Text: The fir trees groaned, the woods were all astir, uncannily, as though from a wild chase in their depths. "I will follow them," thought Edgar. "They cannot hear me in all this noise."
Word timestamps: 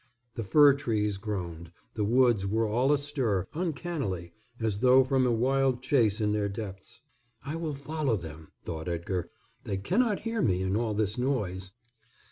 The 0.33 0.43
fir 0.43 0.73
trees 0.73 1.17
groaned, 1.17 1.71
the 1.93 2.03
woods 2.03 2.43
were 2.47 2.67
all 2.67 2.91
astir, 2.91 3.45
uncannily, 3.53 4.33
as 4.59 4.79
though 4.79 5.03
from 5.03 5.27
a 5.27 5.31
wild 5.31 5.83
chase 5.83 6.19
in 6.19 6.31
their 6.31 6.49
depths. 6.49 7.01
"I 7.45 7.55
will 7.55 7.75
follow 7.75 8.15
them," 8.15 8.47
thought 8.63 8.89
Edgar. 8.89 9.29
"They 9.63 9.77
cannot 9.77 10.21
hear 10.21 10.41
me 10.41 10.63
in 10.63 10.75
all 10.75 10.95
this 10.95 11.19
noise." 11.19 11.73